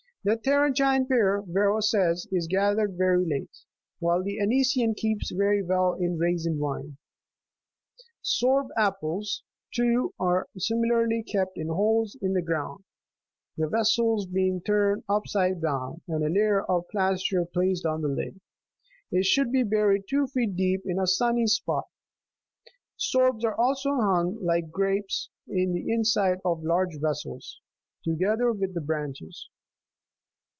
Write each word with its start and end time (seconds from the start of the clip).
The 0.23 0.35
Tarentine 0.35 1.07
pear, 1.07 1.41
Varro 1.47 1.79
says, 1.79 2.27
is 2.31 2.45
gathered 2.45 2.95
very 2.95 3.25
late, 3.25 3.49
while 3.97 4.21
the 4.23 4.37
Anician 4.37 4.95
keeps 4.95 5.31
very 5.31 5.63
well 5.63 5.95
in 5.95 6.19
raisin 6.19 6.59
wine. 6.59 6.97
Sorb 8.23 8.67
apples, 8.77 9.41
too, 9.73 10.13
are 10.19 10.47
similarly 10.55 11.23
kept 11.23 11.57
in 11.57 11.69
holes 11.69 12.15
in 12.21 12.33
the 12.33 12.41
ground, 12.43 12.83
the 13.57 13.67
vessel 13.67 14.23
being 14.31 14.61
turned 14.61 15.01
upside 15.09 15.59
down, 15.59 16.01
and 16.07 16.23
a 16.23 16.29
layer 16.29 16.63
of 16.69 16.87
plaster 16.91 17.43
placed 17.43 17.87
on 17.87 18.03
the 18.03 18.07
lid: 18.07 18.39
it 19.11 19.25
should 19.25 19.51
be 19.51 19.63
buried 19.63 20.03
two 20.07 20.27
feet 20.27 20.55
deep, 20.55 20.83
in 20.85 20.99
a 20.99 21.07
sunny 21.07 21.47
spot; 21.47 21.85
sorbs30 22.99 23.43
are 23.43 23.55
also 23.59 23.95
hung, 23.95 24.37
like 24.43 24.69
grapes, 24.69 25.31
in 25.47 25.73
the 25.73 25.91
inside 25.91 26.37
of 26.45 26.61
large 26.63 26.99
vessels, 26.99 27.59
together 28.05 28.51
with 28.51 28.75
the 28.75 28.81
branches. 28.81 29.49